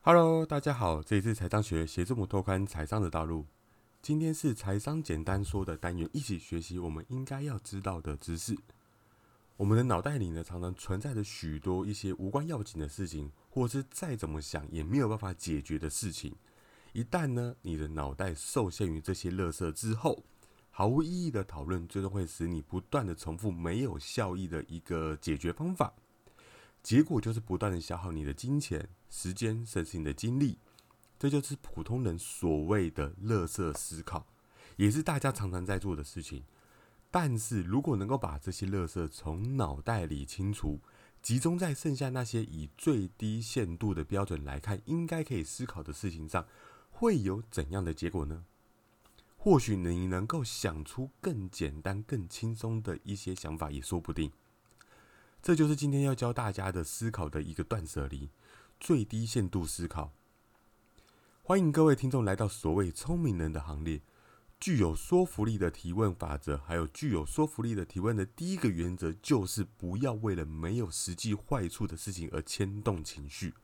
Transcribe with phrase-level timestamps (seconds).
[0.00, 3.44] Hello，大家好，这里是财商学协助我拓宽财商的道路。
[4.00, 8.56] 今天是财商简单说的单元，一起学习我们应该要知道的知识。
[9.56, 16.34] 我们的脑袋里呢，常常存在着许多一些无关要紧的事情，或是再怎么想也没有办法解决的事情。
[16.92, 20.22] 一旦呢，你的脑袋受限于这些垃圾之后，
[20.70, 25.92] 毫无意义的讨论，最终会使你不断的重复没有效益的一个解决方法。
[26.82, 30.58] 结果就是不断的消耗你的金钱、时间，甚至你的精力。
[31.18, 34.26] 这就是普通人所谓的“垃圾思考”，
[34.76, 36.44] 也是大家常常在做的事情。
[37.10, 40.78] 但是如果能够把这些垃圾从脑袋里清除，
[41.20, 46.46] 集中在剩下那些以最低限度的标准来看，应该可以思考的事情上，
[46.90, 48.44] 会有怎样的结果呢？
[49.36, 54.30] 或许你能够想出更简单、更轻松的一些想法，也说不定。
[55.40, 58.30] 这就是今天要教大家的思考的一个断舍离——
[58.78, 60.12] 最低限度思考。
[61.42, 64.02] 欢迎各位听众来到所谓聪明人的行列。
[64.60, 73.54] 具有说服力的提问法则，还有具有说服力的提问的第一个原则，就是不要为了没有实际坏处的事情而牵动情绪。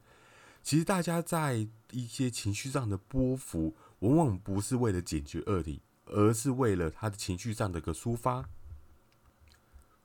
[0.63, 8.49] 其实大家在一些情绪上的波幅，往往不是为了解决恶题，而是为了他的情绪上的一个抒发。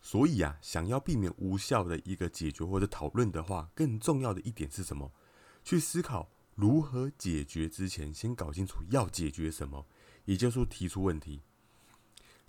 [0.01, 5.11] 所以啊，想要避免无效的一个解决或者讨论的话，更重要的一点是什么？
[5.63, 9.85] 去思考如何解决之前，先搞清楚要解决什么，
[10.25, 11.41] 也就是说提出问题。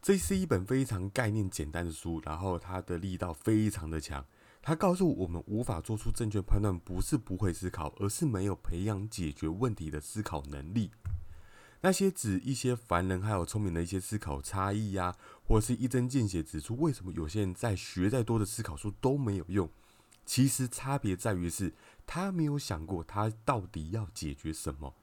[0.01, 4.25] 这是一本非常概念简单的书，然后它的力道非常的强。
[4.63, 10.91] 它告诉我们，无法做出正确判断，不是不会思考，而是没有培养解决问题的思考能力。
[11.83, 19.69] 那些指一些凡人还有聪明的一些思考差异呀，或是一针见血指出为什么有些人在学再多的思考书都没有用，
[20.27, 21.73] 其实差别在于是
[22.07, 24.95] 他没有想过他到底要解决什么。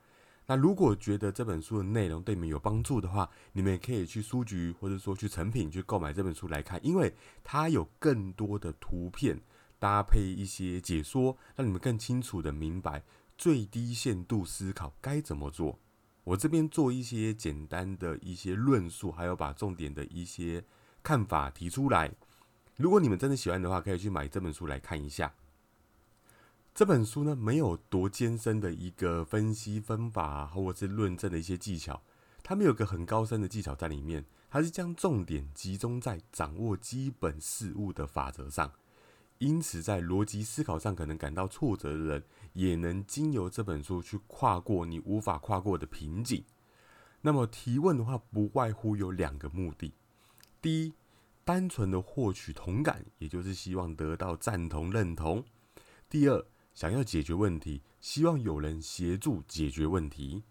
[0.46, 7.14] 那如果觉得这本书的内容对你们有帮助的话，你们也可以去书局或者说去成品去购买这本书来看，因为
[7.44, 9.42] 它有更多的图片
[9.80, 13.04] 搭配一些解说，让你们更清楚的明白
[13.36, 15.80] 最低限度思考该怎么做。
[16.28, 20.62] 我这边做一些简单的一些论述，还有把重点的一些
[21.02, 22.12] 看法提出来。
[22.76, 25.34] 如果你们真的喜欢的话，可以去买这本书来看一下。
[26.76, 32.04] 这本书呢，没有多艰深的一个分析分法，或者是论证的一些技巧，
[32.44, 38.70] 它没有个很高深的技巧在里面，它是将重点集中在掌握基本事物的法则上。
[39.38, 42.24] 因此，在逻辑思考上可能感到挫折的人，
[42.58, 46.44] 也能经由这本书去跨过你无法跨过的瓶颈。
[47.22, 49.94] 那么，提问的话，不外乎有两个目的：
[50.60, 50.94] 第一，
[51.46, 55.44] 单纯的获取同感，也就是希望得到赞同认同；
[56.10, 60.44] 第二，想要解决问题，希望有人协助解决问题。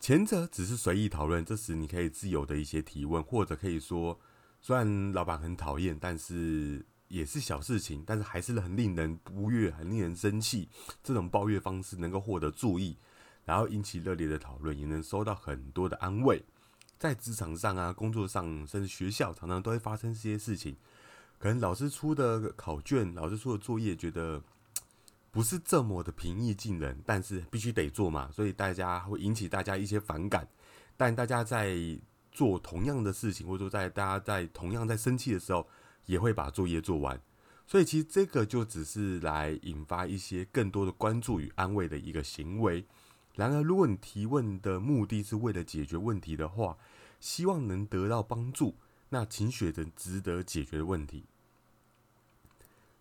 [0.00, 4.18] 前者只是随意讨论，这时你可以自由的一些提问，或者可以说，
[4.62, 6.86] 虽然老板很讨厌，但是。
[7.08, 10.68] 也是小事情，但是还是很令人不悦、很令人生气。
[11.02, 12.96] 这种抱怨方式能够获得注意，
[13.46, 16.44] 然后引起热烈的讨论，也能收到很多的安慰。
[16.98, 20.76] 在职场上啊，工作上，甚至学校，常常都会发生这些事情。
[21.38, 24.42] 可能老师出的考卷、老师出的作业，觉得
[25.30, 30.46] 不是这么的平易近人，但是必须得做嘛，所以大家会引起大家一些反感。
[30.96, 31.76] 但大家在
[32.30, 35.66] 做同样的事情，或者说在大家在同样在生气的时候。
[36.08, 37.20] 也会把作业做完，
[37.66, 42.86] 所以其实这个就只是来引发一些更多的关注与安慰的一个行为。
[43.34, 46.78] 然而，如果你提问的目的是为了解决问题的话，
[47.20, 48.74] 希望能得到帮助，
[49.10, 51.26] 那请选择值得解决的问题。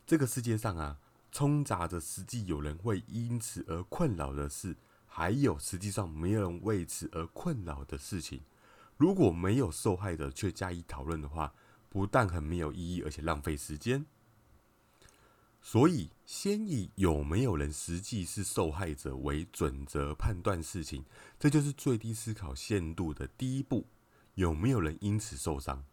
[0.05, 0.99] 这个世界上啊，
[1.31, 4.75] 充杂着实际有人会因此而困扰的事，
[5.05, 8.41] 还有实际上没有人为此而困扰的事情。
[8.97, 11.53] 如果没有受害者却加以讨论的话，
[11.89, 14.05] 不但很没有意义，而且浪费时间。
[15.61, 21.03] 所以，先以有没有人实际是受害者为准则判断事情，
[21.37, 23.85] 这就是最低思考限度的第一步。
[24.35, 25.83] 有没有人因此受伤？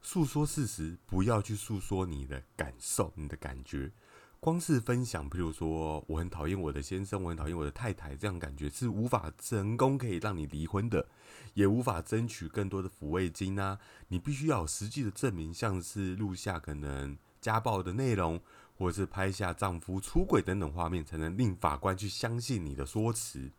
[0.00, 3.92] 诉说事实，不要去诉说你的感受、你的感觉。
[4.40, 11.06] 光是分享，比如说我很讨厌我的先生，我很讨厌我的太太，这样感觉是无法成功可以让你离婚的，
[11.52, 13.78] 也无法争取更多的抚慰金啊！
[14.08, 18.40] 你必须要有实际的证明，像是录下可能家暴的内容，
[18.78, 23.50] 或者是拍下丈夫出轨等等画面，才能令法官去相信你的说辞。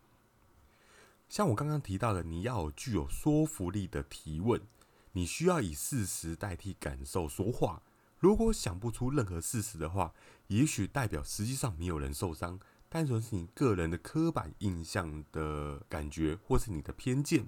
[1.30, 4.60] 像我刚刚提到的，你要有具有说服力的提问，
[5.12, 7.84] 你需要以事实代替感受说话。
[8.18, 10.14] 如果想不出任何事实的话，
[10.52, 12.60] 也许代表实际上没有人受伤，
[12.90, 17.48] 单纯是你个人的刻板印象的感觉，或是你的偏见。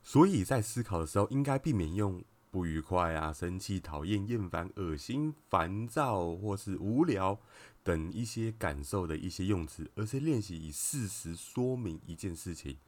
[0.00, 2.22] 所以在思考的时候，应该避免用
[2.52, 7.40] 不愉快啊、生气、讨厌、厌烦、恶心、烦躁或是无聊
[7.82, 12.78] 等一些感受的一些用词，而是练习以事实说明一件事情。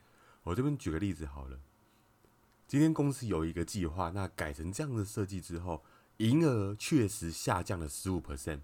[0.45, 1.59] 我这边举个例子好了，
[2.69, 5.83] 今天公司有一个计划，那改成这样的设计之后，
[6.19, 8.61] 营业额确实下降了十五 percent。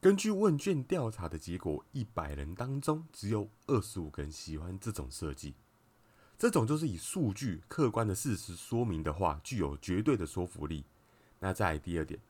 [0.00, 5.54] 根据问卷调查的结果，一百人当中只有二十五个人喜欢这种设计。
[6.38, 10.84] 这种就是以数据、客观的事实说明的话，具有绝对的说服力。
[11.40, 12.20] 那再第二点，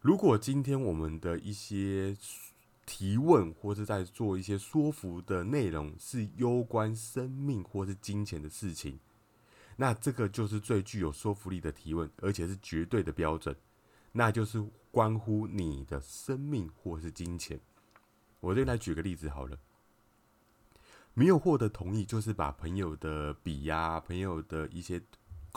[0.00, 2.16] 如果今天我们的一些
[2.86, 8.98] 提问或者在做一些说服的内容是攸关生命或是金钱的事情，
[9.80, 13.56] 那这个就是最具有说服力的提问，而且是绝对的标准，
[14.12, 14.62] 那就是。
[14.90, 17.60] 关乎你的生命或是金钱，
[18.40, 19.56] 我这来举个例子好了。
[21.12, 25.00] 没有获得同意，就是把朋友的笔呀、朋友的一些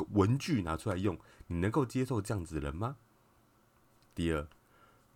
[0.10, 2.98] 文具拿出来用，你能够接受这样子人吗？
[4.14, 4.46] 第二，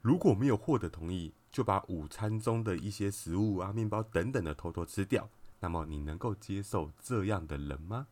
[0.01, 5.29] 如果没有获得同意，就把午餐中的一些食物啊、面包等等的偷偷吃掉，
[5.59, 8.07] 那么你能够接受这样的人吗？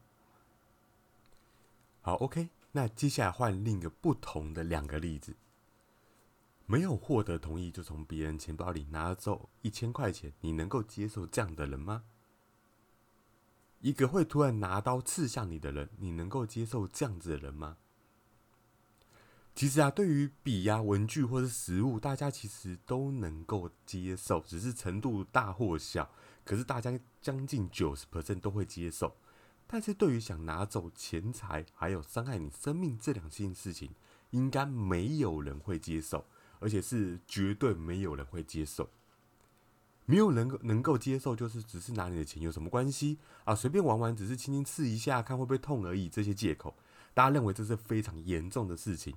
[2.05, 5.38] 好，OK，那接下来换另一个不同的两个例子。
[6.65, 12.03] 没有获得同意就从别人钱包里拿走一千块钱，你能够接受这样的人吗？
[13.79, 17.77] 一个会突然拿刀刺向你的人，你能够接受这样子的人吗？
[19.55, 26.11] 其实啊，对于笔呀、文具或是食物，大家其实都能够接受，只是程度大或小。
[26.44, 29.15] 可是大家将近九十 percent 都会接受。
[29.68, 33.92] 但是对于想拿走钱财还有伤害你生命这两件事情，
[34.31, 36.25] 应该没有人会接受。
[36.60, 38.89] 而且是绝对没有人会接受，
[40.06, 43.54] 没有人能够接受，就是只是拿你的钱有什么关系啊？
[43.54, 46.07] 随便玩玩，只是轻轻刺一下，看会不会痛而已。
[46.07, 46.74] 这些借口，
[47.13, 49.13] 大家认为这是非常严重的事情。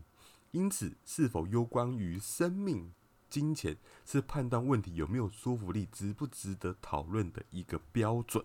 [0.51, 2.93] 因此，是否攸关于生命、
[3.31, 8.45] 金钱，是判断问题有没有说服力、值不值得讨论的一个标准。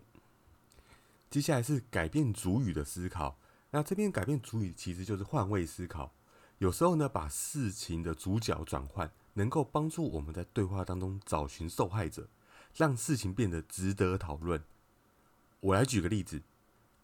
[1.32, 3.40] 接下来是改变主语的思考。
[3.72, 6.14] 那这边改变主语，其实就是换位思考。
[6.58, 12.28] 有时候呢，把事情的主角转换，能够帮助我们在对话当中找寻受害者，
[12.76, 14.62] 让事情变得值得讨论。
[15.62, 16.42] 我来举个例子，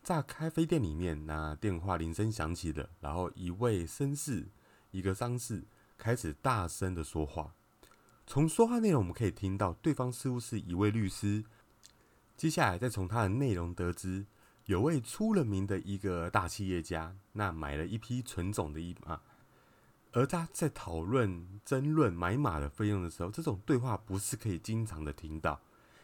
[0.03, 4.50] 在咖啡店里面，那电话铃声响起的，然后一位绅士，
[4.91, 5.63] 一个商士
[5.97, 7.53] 开始大声的说话。
[8.25, 11.45] 从说话内容我们可以听到，对方似乎是一位律师。
[12.38, 14.28] 接下来再从他的内容得知，
[14.66, 19.19] 有位出了名的一个大企业家，那买了一批纯种的一马。
[20.13, 25.60] 而他在讨论、争论买马的费用的时候，这种对话不是可以经常的听到。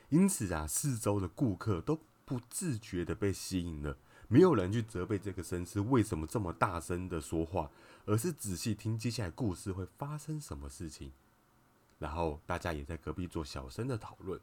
[0.09, 3.97] 因此啊，四周的顾客都不自觉的被吸引了，
[4.27, 7.69] 没有人去责备这个绅士为什么这么大声的说话，
[8.06, 11.12] 而是仔细听接下来故事会发生什么事情。
[12.00, 14.39] 然后大家也在隔壁做小声的讨论。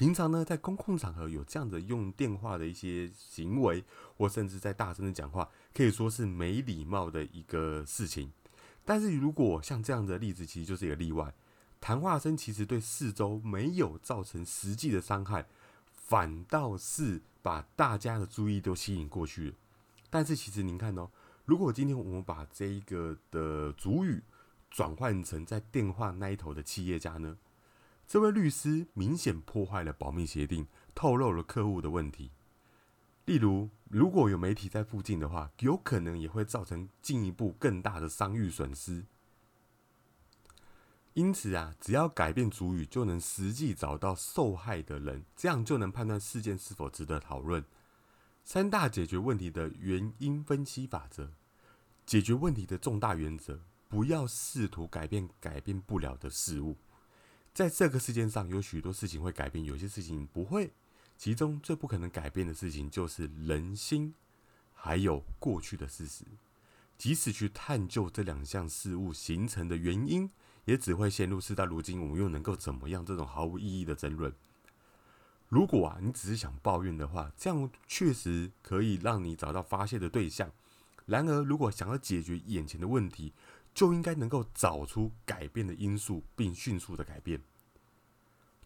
[0.00, 3.84] 平常呢，在公共场合有这样的用电话的一些行为，
[4.16, 8.32] 或甚至在大声的讲话，可以说是没礼貌的一个事情。
[8.82, 11.34] 但是如果像这样的例子，其实就是一个例外。
[11.82, 15.44] 谈话声其实对四周没有造成实际的伤害，
[15.92, 19.54] 反倒是把大家的注意都吸引过去了。
[20.08, 21.10] 但是其实您看哦，
[21.44, 24.22] 如果今天我们把这一个的主语
[24.70, 27.36] 转换成在电话那一头的企业家呢，
[28.10, 32.32] 这位律师明显破坏了保密协定，透露了客户的问题。
[33.24, 39.06] 例如，如果有媒体在附近的话，有可能也会造成进一步更大的商誉损失。
[41.12, 47.64] 因此啊，只要改变主语，就能实际找到受害的人，这样就能判断事件是否值得讨论。
[48.42, 51.30] 三大解决问题的原因分析法则，
[52.04, 56.76] 解决问题的重大原则：不要试图改变改变不了的事物。
[57.60, 60.72] 在这个世界上，有许多事情会改变，有些事情不会。
[61.18, 64.14] 其中最不可能改变的事情就是人心，
[64.72, 66.24] 还有过去的事实。
[66.96, 70.30] 即使去探究这两项事物形成的原因，
[70.64, 74.34] 也只会陷入事到如今我们又能够怎么样这种毫无意义的争论。
[75.50, 80.50] 如果啊，你只是想抱怨的话，这样确实可以让你找到发泄的对象。
[81.04, 83.34] 然而，如果想要解决眼前的问题，
[83.74, 87.38] 就应该能够找出改变的因素，并迅速的改变。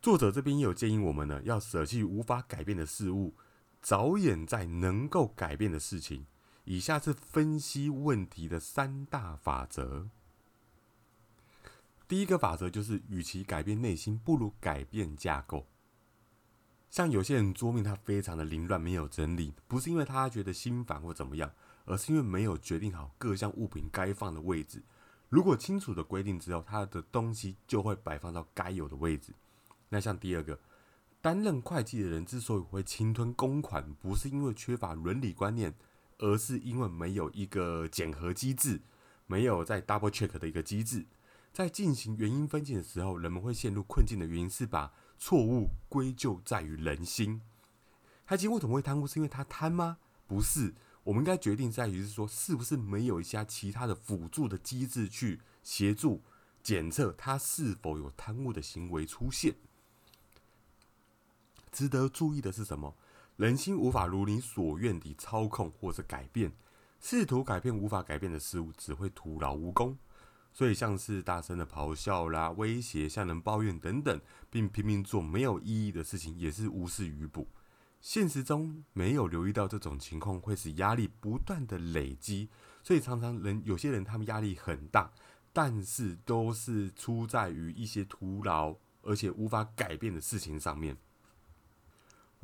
[0.04, 3.32] 作者这边也有建议我们呢，要舍弃无法改变的事物，
[3.80, 6.26] 着眼在能够改变的事情。
[6.64, 10.10] 以下是分析问题的三大法则。
[12.06, 15.66] 第一个法则就是，与其改变内心，不如改变架构。
[16.90, 21.50] 像有些人桌面他非常的凌乱，没有整理，不是因为他觉得心烦或怎么样，
[21.86, 24.82] 而是因为没有决定好各项物品该放的位置。
[25.30, 29.32] 如果清楚的规定之后，他的东西就会摆放到该有的位置。
[29.88, 30.58] 那像第二个，
[31.20, 35.74] 担任会计的人之所以会侵吞公款，不是因为缺乏伦理观念，
[36.18, 38.80] 而是因为没有一个检核机制，
[39.26, 41.06] 没有在 double check 的一个机制。
[41.52, 44.92] 在进行原因分析的时候，人们会陷入困境的原因是把。
[45.16, 47.40] 错误归咎在于人心。
[48.26, 49.06] 他今为什么会贪污？
[49.06, 49.98] 是因为他贪吗？
[50.26, 50.74] 不是，
[51.04, 56.20] 我们应该决定在于是说，是不是没有一些其他的辅助的机制去协助
[56.64, 59.54] 检测他是否有贪污的行为出现？
[61.74, 62.94] 值得注意的是什么？
[63.36, 66.52] 人心无法如你所愿地操控或者改变，
[67.00, 69.98] 试图改变无法改变的事物，只会徒劳无功。
[70.52, 77.48] 所以，像是大声的咆哮啦、威胁、向人抱怨等等，并拼命做没有意义的事情，也是无事于补。
[78.00, 82.48] 现实中没有留意到这种情况，会使压力不断的累积。
[82.84, 85.10] 所以，常常人有些人他们压力很大，
[85.52, 90.96] 但是都是出在于一些徒劳而且无法改变的事情上面。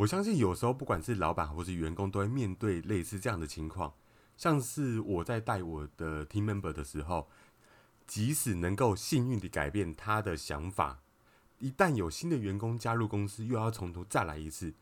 [0.01, 3.93] 我相信有时候不管是老板或是员工，都会面对类似这样的情况。
[4.35, 7.29] 像是我在带我的 team member 的时候。
[8.07, 10.99] 即使能够幸运地改变他的想法，
[11.61, 14.75] 一旦有新的员工加入公司，又要从头再来一次。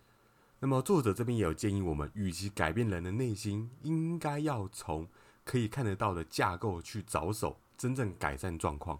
[0.60, 5.06] 那么作者这边也有建议我们，与其改变人的内心，应该要从
[5.44, 8.98] 可以看得到的架构去着手，真正改善状况。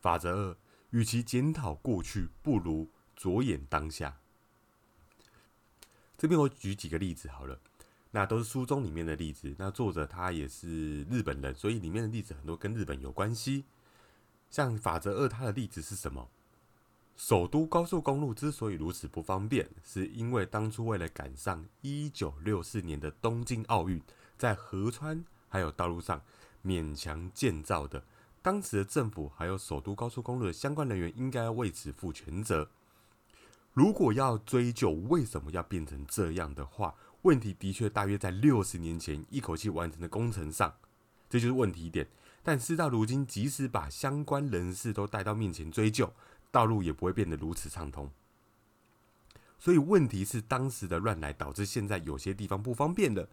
[0.00, 0.56] 法则二：
[0.90, 4.17] 与其检讨过去，不如着眼当下。
[6.18, 7.58] 这边我举几个例子好了。
[8.10, 9.54] 那都是书中里面的例子。
[9.58, 13.64] 那作者他也是日本人，所以里面的例子很多跟日本有关系。
[14.50, 16.28] 像法则二，它的例子是什么？
[17.16, 24.00] 首都高速公路之所以如此不方便，是因为当初为了赶上一九六四年的东京奥运，
[24.38, 26.22] 在河川还有道路上
[26.64, 28.02] 勉强建造的。
[28.40, 32.70] 当时的政府还有首都高速公路的相关人员应该为此负全责。
[33.78, 36.92] 如果要追究为什么要变成这样的话，
[37.22, 40.74] 问题的确大约在六十年前一口气完成的工程上，
[41.30, 42.04] 这就是问题点。
[42.42, 46.12] 但事到如今，即使把相关人士都带到面前追究，
[46.50, 48.10] 道路也不会变得如此畅通。
[49.60, 53.28] 所以问题是当时的乱来导致现在有些地方不方便了。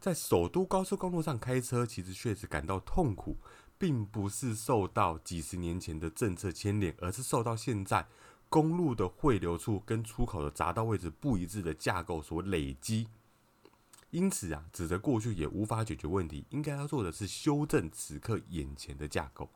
[0.00, 3.36] 在首都高速公路上开车，其实确实感到痛苦，
[3.76, 8.06] 并不是受到几十年前的政策牵连，而是受到现在
[8.52, 13.08] 公路的汇流处跟出口的匝道位置不一致的架构所累积。
[14.10, 19.48] 因此啊，指责过去也无法解决问题，应该要做的是修正此刻眼前的架构。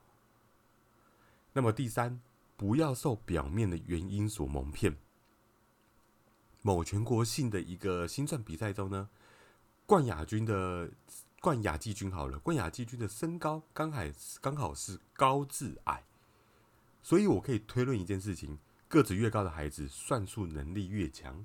[1.52, 2.22] 那么第三，
[2.56, 4.96] 不要受表面的原因所蒙骗。
[6.62, 9.10] 某全国性的一个新钻比赛中呢，
[9.84, 10.90] 冠亚军的
[11.42, 14.00] 冠亚季军好了，冠亚季军的身高刚好
[14.40, 16.02] 刚好是高至矮，
[17.02, 18.58] 所以我可以推论一件事情：
[18.88, 21.44] 个子越高的孩子，算术能力越强。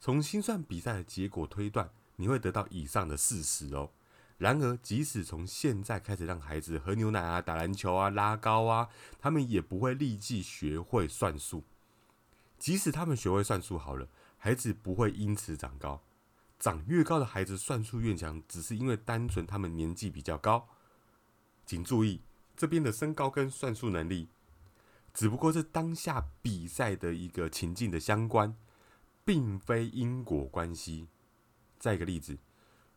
[0.00, 1.90] 从心算比赛的结果推断。
[2.20, 3.90] 你会得到以上的事实哦。
[4.38, 8.88] 然而，即使从现在开始让孩子喝牛奶啊、打篮球啊、拉高啊，
[9.20, 11.62] 他们也不会立即学会算术。
[12.58, 16.02] 即使他们学会算术好了，孩子不会因此长高。
[16.58, 20.68] 长越高的孩子算术越强，只是因为单纯他们年纪比较高。
[21.64, 22.20] 请注意，
[22.56, 24.26] 这边的身高跟算术能力，
[25.18, 28.54] 只不过是当下比赛的一个情境的相关，
[29.24, 31.08] 并非因果关系。
[31.76, 32.38] 再一个例子，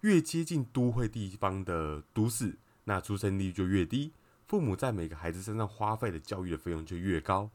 [0.01, 4.13] 越接近都会地方的都市，那出生率就越低，
[4.47, 7.49] 父母在每个孩子身上花费的教育的费用就越高。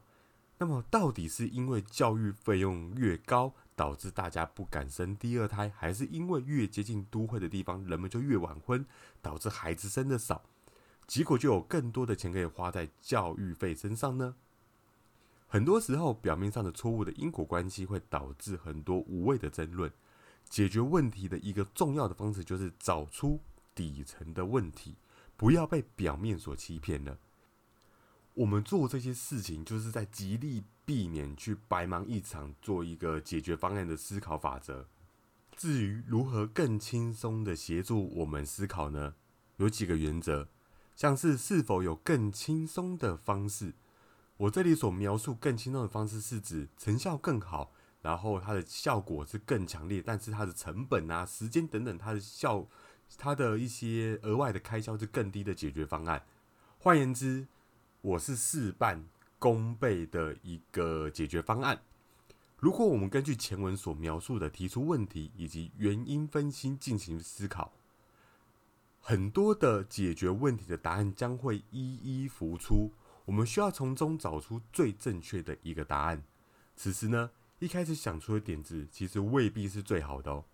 [0.58, 8.84] 那么，到底是因为教育费用越高，导致大家不敢生第二胎，还是因为越接近都会的地方，人们就越晚婚，
[9.22, 10.42] 导致孩子生的少，
[11.06, 14.34] 结果就有更多的钱可以花在教育费身上呢？
[15.48, 19.90] 很多时候，表面上的错误的因果关系会导致很多无谓的争论。
[20.48, 23.40] 解决问题的一个重要的方式，就是找出
[23.74, 24.96] 底层的问题，
[25.36, 27.18] 不要被表面所欺骗了。
[28.34, 34.86] 我们做这些事情，就是在极力避免去白忙一场，做一个解决方案的思考法则。
[35.56, 39.14] 至于如何更轻松的协助我们思考呢？
[39.56, 40.48] 有几个原则，
[40.94, 43.74] 像是是否有更轻松的方式。
[44.36, 47.72] 我这里所描述更轻松的方式，是指成效更好。
[48.02, 52.64] 然后它的效果是更强烈，但是它的成本啊、时间等等，它的效、
[53.18, 56.24] 它的一些额外的开销是更低的解决方案。
[56.78, 57.48] 换言之，
[58.02, 59.04] 我是事半
[59.40, 61.82] 功倍的一个解决方案。
[62.58, 67.72] 如果我们根据前文所描述的提出问题以及原因分析进行思考，
[69.00, 72.92] 很多的解决问题的答案将会一一浮出。
[73.26, 76.24] 我们需要从中找出最正确的一个答案。
[76.74, 80.44] 此时呢，一开始想出的点子其实未必是最好的哦。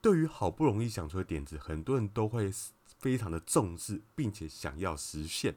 [0.00, 2.50] 对于好不容易想出的点子，很多人都会
[2.98, 5.54] 非常的重视，并且想要实现。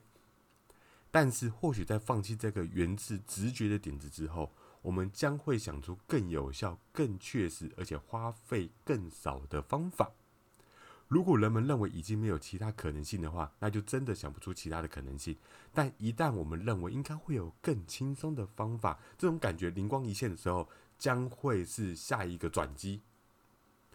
[1.12, 10.12] 但是，或许在放弃这个源自直觉的点子之后，我们将会想出更有效、更确实，而且花费更少的方法。
[11.08, 15.38] 如果人们认为已经没有其他可能性的话，那就真的想不出其他的可能性。
[15.74, 23.02] 但一旦我们认为应该会有更轻松的方法，这种感觉灵光一现的时候，将会是下一个转机。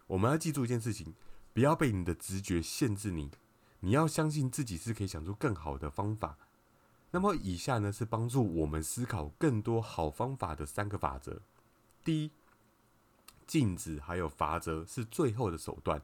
[0.06, 1.14] 我们要记住一件事情：
[1.52, 3.30] 不要被你的直觉限制你，
[3.80, 6.38] 你要相信自己是可以想出更好的方法。
[7.10, 11.42] 那么，以下呢是帮助我们思考更多好方法的三个法则。
[12.02, 12.30] 第一，
[13.46, 16.00] 禁止还有法则是最后的手段。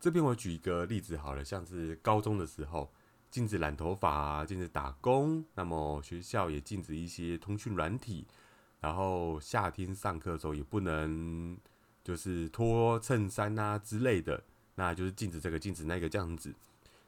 [0.00, 2.92] 这边我举一个例子好了，像是高中的时候，
[3.30, 8.24] 禁止染头发啊，禁止打工，那么学校也禁止一些通讯软体，
[8.80, 11.58] 然后夏天上课的时候也不能
[12.04, 14.44] 就是脱衬衫啊之类的，
[14.76, 16.54] 那就是禁止这个禁止那个这样子，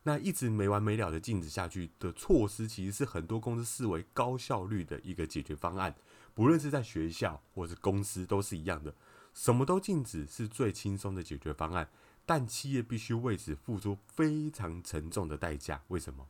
[0.02, 5.94] 那一直没完没了的禁止下去的措施，其实是很多公司视为高效率的一个解决方案，
[6.34, 8.92] 不论是在学校或是公司都是一样的，
[9.32, 11.88] 什么都禁止是最轻松的解决方案。
[12.24, 15.82] 但企业必须为此付出非常沉重的代价。
[15.88, 16.28] 为什么？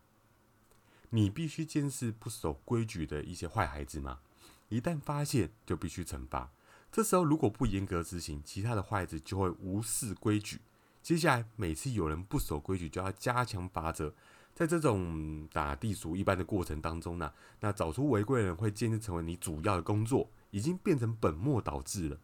[1.11, 4.21] 你必须监视不守规矩的一些坏孩子吗？
[4.69, 6.51] 一旦发现，就必须惩罚。
[6.93, 10.61] 这时候如果不严格执行，其他的坏孩子就会无视规矩。
[11.03, 14.15] 接下来，每次有人不守规矩，就要加强罚则。
[14.55, 22.19] 在这种打地鼠一般的过程当中呢，那找出违规人会渐渐成为你主要的工作，已经变成本末倒置了。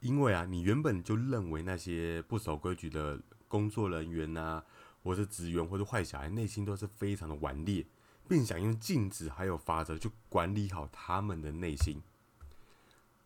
[0.00, 4.62] 因为啊，你原本就认为那些不守规矩的工作人员呐，
[5.02, 7.84] 或者职员或者坏小孩，内心都是非常的顽劣，
[8.28, 12.02] 并想用禁止还有法则去管理好他们的内心。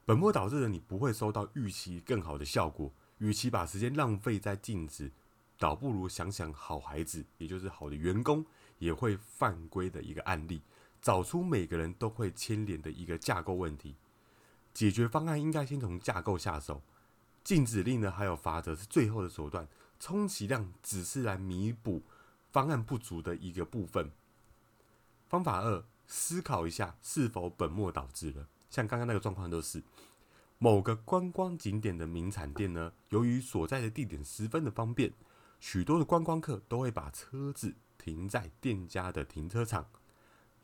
[0.04, 2.92] 本末倒置的你不会收到预期更好的效果。
[3.18, 5.12] 与其把时间浪费在禁止，
[5.56, 8.44] 倒不如想想好孩子，也就是好的员工
[8.78, 10.60] 也会犯规的一个案例，
[11.00, 13.94] 找出每个人都会牵连的一个架构问题。
[14.74, 16.82] 解决方案应该先从架构下手，
[17.44, 19.68] 禁止令呢还有法则是最后的手段，
[20.00, 22.02] 充其量只是来弥补
[22.50, 24.10] 方案不足的一个部分。
[25.28, 28.48] 方法二，思考一下是否本末倒置了。
[28.70, 29.82] 像刚刚那个状况都是
[30.58, 35.12] 某个观光景点的名产店呢，由于所在的地点十分的方便，
[35.60, 39.86] 许多的观光客都会把车子停在店家的停车场。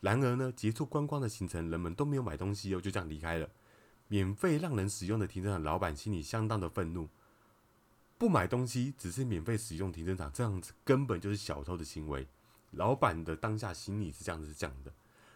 [0.01, 3.51] 然而呢，结束观光的行程，人们都没有买东西哦，就这样离开了。
[4.09, 7.09] 免费让人使用的停车场，老板心里相当的愤怒。
[8.17, 12.27] 不买东西，只是免费使用停车场，这样子根本就是小偷的行为。
[12.73, 14.93] 老板的当下心里是这样子讲的。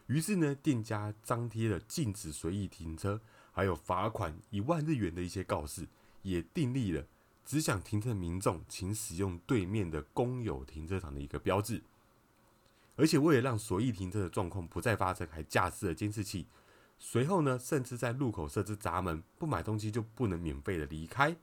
[0.07, 3.21] 于是呢，店家张贴了禁止随意停车，
[3.53, 5.87] 还有罚款一万日元的一些告示，
[6.23, 7.07] 也订立了
[7.45, 11.83] 只想停车的民众请使用对面的公有停车场的一个标志。
[12.97, 16.47] 而且为了让随意停车的状况不再发生，还架设了监视器。
[17.05, 21.37] 随后呢，甚至在路口设置闸门，不买东西就不能免费的离开。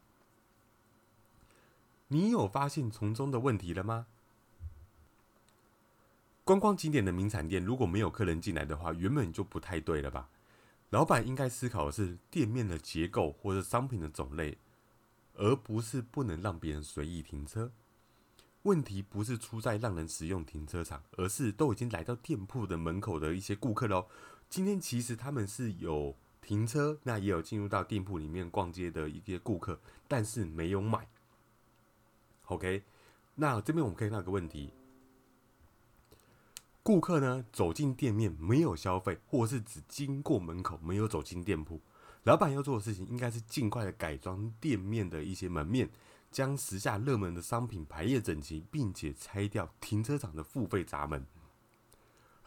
[2.08, 4.08] 你有发现从中的问题了吗？
[6.46, 10.30] 观光景点的名产店如果没有客人进来的话，原本就不太对了吧？
[10.92, 14.58] 老板应该思考的是店面的结构或者商品的种类，
[15.34, 17.70] 而不是不能让别人随意停车。
[18.64, 24.08] 问题不是出在让人使用停车场，而是都已经来到店铺的门口的一些顾客喽。
[24.50, 31.08] 今天其实他们是有停车，那也有进入到店铺里面逛街的一些顾客，但是没有买。
[32.46, 32.84] OK，
[33.36, 34.72] 那这边我们可以看到个问题：
[36.82, 41.80] 顾客呢走进店面没有消费，或是只经过门口没有走进店铺。
[42.24, 45.88] 老板要做的事情应该是尽快的改装店面的一些门面，
[46.32, 51.24] 将时下热门的商品排列整齐，并且拆掉停车场的付费闸门。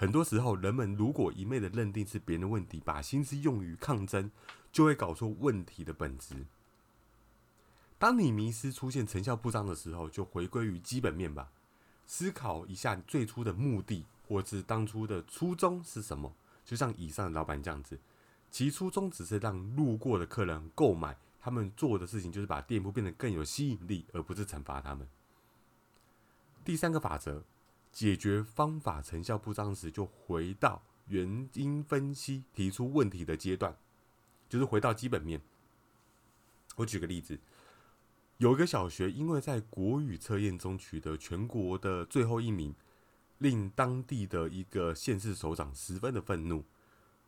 [0.02, 4.32] 很多时候，人们如果一昧的认定是别人的问题，把心思用于抗争，
[4.72, 6.44] 就会搞错问题的本质。
[8.00, 11.52] 当你迷失、出现成效不彰的时候，就回归于基本面吧，
[12.04, 16.34] 思考一下最初的目的，或是当初的初衷是什么。
[16.64, 17.96] 就像以上的老板这样子，
[18.50, 25.06] 其初衷只是让路过的客人购买，他们做的事情就是把店铺变得更有吸引力，而不是惩罚他们。
[26.64, 27.44] 第三个法则。
[27.92, 33.76] 解决方法成效不彰时，就回到原因分析、提出问题的阶段，
[34.48, 35.40] 就是回到基本面。
[36.76, 37.38] 我举个例子，
[38.38, 42.74] 有一个小学因为在国语测验中取得全国的最后一名，
[43.38, 46.64] 令当地的一个县市首长十分的愤怒。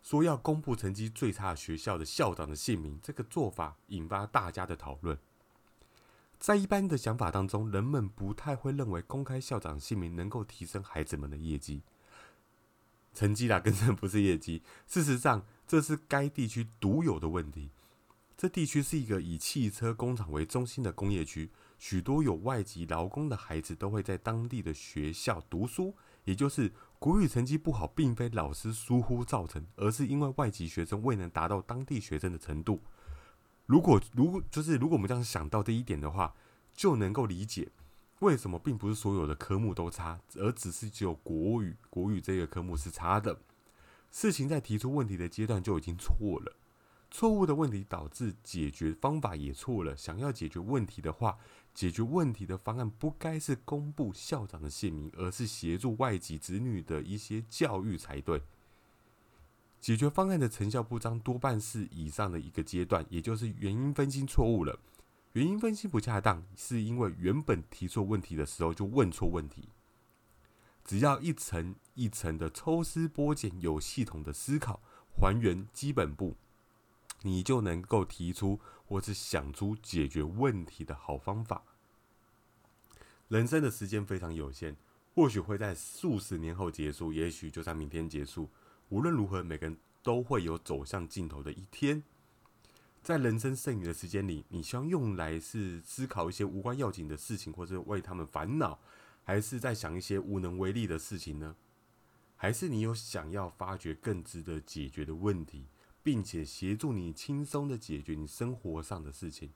[0.03, 5.19] 说要公布成绩最差学校的校长的姓名，这个做法引发大家的讨论。
[6.45, 11.81] 在一般的想法当中，人们不太会认为公开校长姓名能够提升孩子们的业绩、
[13.15, 14.63] 成绩啦，根本不是业绩。
[14.87, 17.71] 事实上，这是该地区独有的问题。
[18.37, 26.71] 这地区是一个以汽车工厂为中心的工业区，许多有外籍劳工的孩子都会在当地的学校读书，也就是。
[26.99, 32.81] 国语成绩不好，并非老师疏忽造成，而是因为外籍学生未能达到当地学生的程度。
[33.67, 36.35] 如果如果就是如果我们这样想到这一点的话，
[36.75, 37.71] 就能够理解
[38.21, 43.41] 为什么并不是所有的科目都差，而只是只有国语国语这个科目是差的。
[44.11, 46.57] 事情在提出问题的阶段就已经错了。
[47.11, 49.97] 错误的问题导致解决方法也错了。
[49.97, 51.39] 想要解决问题的话，
[51.73, 58.43] 解决问题的方案不该是公布校长的姓名，而是协助外籍子女的一些教育才对。
[59.85, 64.79] 解决方案的成效不彰，多半是以上的一个阶段，也就是原因分析错误了。
[65.35, 69.69] 原因分析不恰当，是因为原本提错问题的时候就问错问题。
[70.87, 74.81] 只要一层一层的抽丝剥茧，有系统的思考，
[75.15, 76.35] 还原基本步。
[77.21, 81.63] 你就能够提出或是想出解决问题的好方法。
[83.29, 84.77] 人生的时间非常有限，
[85.15, 88.49] 或许会在数十年后结束，也许就在明天结束。
[88.89, 92.03] 无论如何，每个人都会有走向尽头的一天。
[93.03, 98.79] 在人生剩余的时间里，你希望用来是思考一些无关要紧的事情，或者为他们烦恼，
[99.25, 101.55] 还是在想一些无能为力的事情呢？
[102.37, 105.67] 还是你有想要发掘更值得解决的问题？
[106.03, 109.51] 并且协助你轻松的解决你生活上的事情，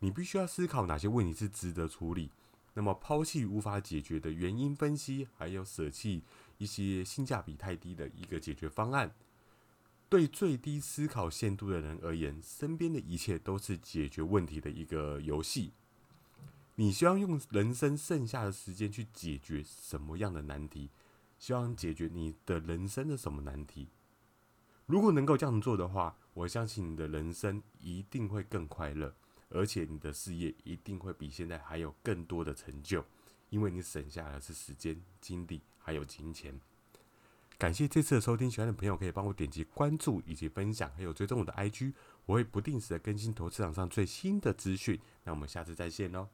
[0.00, 2.30] 你必须要思考哪些问题是值得处理。
[2.74, 6.22] 那么抛弃无法解决的原因分析，还有舍弃
[6.60, 9.12] 一些性价比太低的一个解决方案。
[10.10, 15.72] 对最低思考限度的人而言，身边的一切都是解决问题的一个游戏。
[16.74, 20.90] 你希望用人生剩下的时间去解决什么样的难题？
[21.38, 23.88] 希望解决你的人生的什么难题？
[24.86, 29.14] 如果能够这样做的话，我相信你的人生一定会更快乐，
[29.48, 33.04] 而且你的事业一定会比现在还有更多的成就，
[33.48, 36.60] 因为你省下的是时间、精力还有金钱。
[37.58, 41.92] 感谢这次的收听，喜欢的朋友可以帮我点击关注以及分享，还有追踪我的 IG，
[42.24, 44.98] 我会不定时的更新投资场上最新的资讯。
[45.24, 46.28] 那我们下次再见喽。